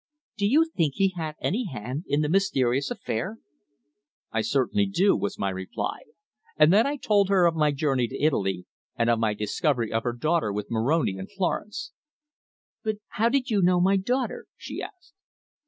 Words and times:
"Do 0.35 0.47
you 0.47 0.65
think 0.65 0.95
he 0.95 1.09
had 1.09 1.35
any 1.39 1.65
hand 1.65 2.05
in 2.07 2.21
the 2.21 2.27
mysterious 2.27 2.89
affair?" 2.89 3.37
"I 4.31 4.41
certainly 4.41 4.87
do," 4.87 5.15
was 5.15 5.37
my 5.37 5.51
reply, 5.51 5.99
and 6.57 6.73
then 6.73 6.87
I 6.87 6.95
told 6.97 7.29
her 7.29 7.45
of 7.45 7.53
my 7.53 7.71
journey 7.71 8.07
to 8.07 8.19
Italy, 8.19 8.65
and 8.95 9.11
of 9.11 9.19
my 9.19 9.35
discovery 9.35 9.93
of 9.93 10.01
her 10.01 10.13
daughter 10.13 10.51
with 10.51 10.71
Moroni 10.71 11.17
in 11.17 11.27
Florence. 11.27 11.91
"But 12.83 12.95
how 13.09 13.29
did 13.29 13.51
you 13.51 13.61
know 13.61 13.79
my 13.79 13.95
daughter?" 13.95 14.47
she 14.57 14.81
asked. 14.81 15.13